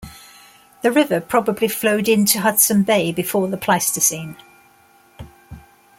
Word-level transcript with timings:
The 0.81 0.91
river 0.91 1.19
probably 1.21 1.67
flowed 1.67 2.09
into 2.09 2.39
Hudson 2.39 2.81
Bay 2.81 3.11
before 3.11 3.47
the 3.49 3.55
Pleistocene. 3.55 4.35